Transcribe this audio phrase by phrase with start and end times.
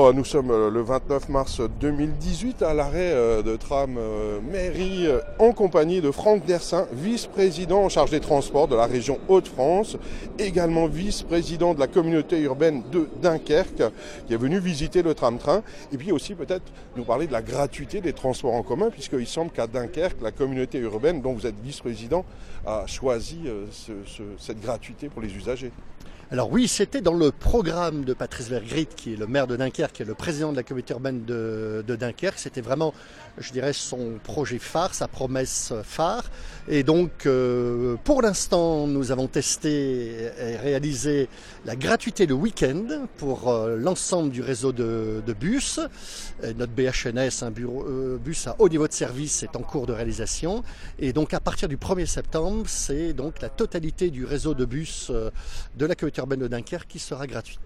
[0.00, 3.98] Euh, nous sommes euh, le 29 mars 2018 à l'arrêt euh, de tram
[4.48, 5.08] mairie
[5.40, 9.96] en compagnie de Franck Dersin, vice-président en charge des transports de la région Hauts-de-France,
[10.38, 13.82] également vice-président de la communauté urbaine de Dunkerque,
[14.28, 18.00] qui est venu visiter le tram-train, et puis aussi peut-être nous parler de la gratuité
[18.00, 22.24] des transports en commun, puisqu'il semble qu'à Dunkerque, la communauté urbaine dont vous êtes vice-président
[22.64, 23.40] a choisi
[24.38, 25.72] cette gratuité pour les usagers.
[26.30, 29.94] Alors oui, c'était dans le programme de Patrice Vergrit, qui est le maire de Dunkerque,
[29.94, 32.38] qui est le président de la communauté urbaine de, Dunkerque.
[32.38, 32.92] C'était vraiment,
[33.38, 36.24] je dirais, son projet phare, sa promesse phare.
[36.68, 41.30] Et donc, euh, pour l'instant, nous avons testé et réalisé
[41.64, 45.80] la gratuité le week-end pour euh, l'ensemble du réseau de, bus.
[46.42, 50.62] notre BHNS, un euh, bus à haut niveau de service, est en cours de réalisation.
[50.98, 55.10] Et donc, à partir du 1er septembre, c'est donc la totalité du réseau de bus
[55.10, 57.58] de la communauté de Dunkerque qui sera gratuit.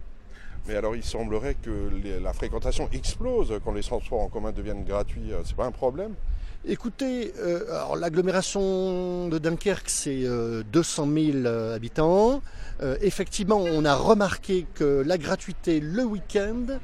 [0.68, 1.90] Mais alors il semblerait que
[2.22, 5.32] la fréquentation explose quand les transports en commun deviennent gratuits.
[5.32, 6.14] Euh, c'est pas un problème?
[6.64, 7.64] Écoutez, euh,
[7.96, 10.24] l'agglomération de Dunkerque, c'est
[10.70, 11.08] 200
[11.42, 12.40] 000 habitants.
[12.80, 16.78] Euh, effectivement, on a remarqué que la gratuité le week-end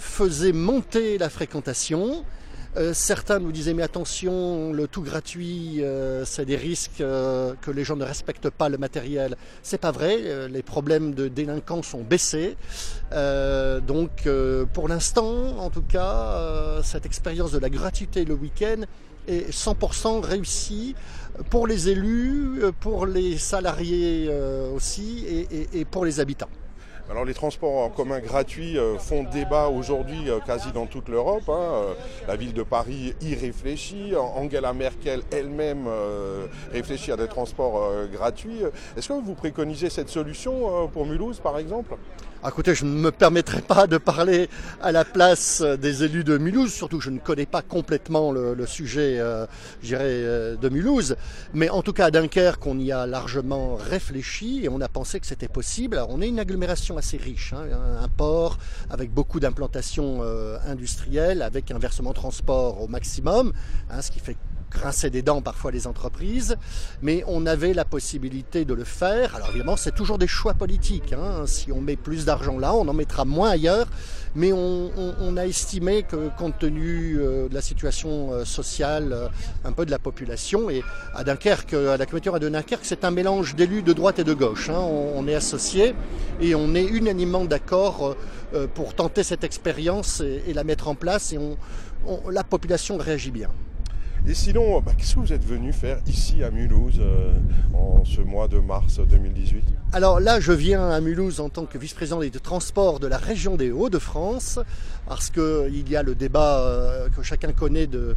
[0.00, 2.24] faisait monter la fréquentation.
[2.76, 7.70] Euh, certains nous disaient mais attention, le tout gratuit, euh, c'est des risques euh, que
[7.70, 9.36] les gens ne respectent pas le matériel.
[9.62, 12.56] C'est pas vrai, les problèmes de délinquance ont baissé.
[13.86, 14.28] donc
[14.72, 18.82] pour l'instant, en tout cas, cette expérience de la gratuité le week-end
[19.26, 20.94] est 100% réussie
[21.50, 24.30] pour les élus, pour les salariés
[24.74, 25.24] aussi
[25.72, 26.50] et pour les habitants.
[27.08, 31.48] Alors les transports en commun gratuits euh, font débat aujourd'hui euh, quasi dans toute l'Europe.
[31.48, 31.52] Hein.
[31.56, 31.94] Euh,
[32.26, 34.14] la ville de Paris y réfléchit.
[34.16, 35.88] Angela Merkel elle-même
[36.72, 38.62] réfléchit à des transports gratuits.
[38.96, 41.96] Est-ce que vous préconisez cette solution pour Mulhouse par exemple?
[42.46, 44.48] Ah, écoutez, je ne me permettrai pas de parler
[44.80, 48.66] à la place des élus de Mulhouse, surtout que je ne connais pas complètement le,
[48.66, 49.46] sujet, euh,
[49.82, 51.16] de Mulhouse.
[51.54, 55.18] Mais en tout cas, à Dunkerque, on y a largement réfléchi et on a pensé
[55.18, 56.00] que c'était possible.
[56.08, 57.64] on est une agglomération assez riche, hein,
[58.00, 58.58] un port
[58.90, 63.52] avec beaucoup d'implantations euh, industrielles, avec un versement transport au maximum,
[63.90, 64.36] hein, ce qui fait
[64.70, 66.56] grincer des dents parfois les entreprises,
[67.02, 69.34] mais on avait la possibilité de le faire.
[69.34, 71.12] Alors évidemment, c'est toujours des choix politiques.
[71.12, 71.46] Hein.
[71.46, 73.86] Si on met plus d'argent là, on en mettra moins ailleurs,
[74.34, 79.28] mais on, a estimé que compte tenu euh, de la situation euh, sociale euh,
[79.64, 80.82] un peu de la population, et
[81.14, 84.34] à Dunkerque, à la communauté de Dunkerque, c'est un mélange d'élus de droite et de
[84.34, 84.70] gauche.
[84.70, 84.78] Hein.
[84.78, 85.94] On, est associés
[86.40, 88.16] et on est unanimement d'accord
[88.74, 91.38] pour tenter cette expérience et, la mettre en place, et
[92.30, 93.50] la population réagit bien.
[94.28, 97.32] Et sinon, bah, qu'est-ce que vous êtes venu faire ici à Mulhouse euh,
[97.74, 99.62] en ce mois de mars 2018
[99.92, 103.56] Alors là, je viens à Mulhouse en tant que vice-président des transports de la région
[103.56, 104.58] des Hauts-de-France,
[105.06, 108.16] parce qu'il y a le débat euh, que chacun connaît de,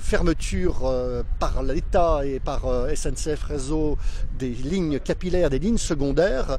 [0.00, 2.62] fermeture euh, par l'État et par
[2.94, 3.98] SNCF Réseau
[4.38, 6.58] des lignes capillaires, des lignes secondaires,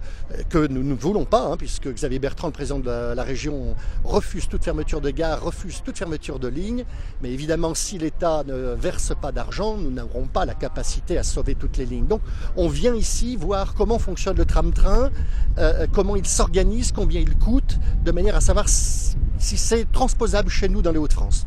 [0.49, 3.75] que nous ne voulons pas, hein, puisque Xavier Bertrand, le président de la, la région,
[4.03, 6.85] refuse toute fermeture de gare, refuse toute fermeture de ligne.
[7.23, 8.75] Mais évidemment, si l'État ne
[9.21, 12.07] pas d'argent, nous n'aurons pas la capacité à sauver toutes les lignes.
[12.07, 12.21] Donc
[12.55, 15.09] on vient ici voir comment fonctionne le tram-train,
[15.57, 20.69] euh, comment il s'organise, combien il coûte, de manière à savoir si c'est transposable chez
[20.69, 21.45] nous dans les Hauts-de-France.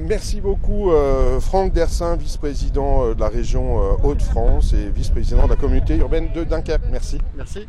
[0.00, 5.56] Merci beaucoup euh, Franck Dersin, vice-président euh, de la région Hauts-de-France et vice-président de la
[5.56, 6.84] communauté urbaine de Dunkerque.
[6.90, 7.18] Merci.
[7.36, 7.66] Merci.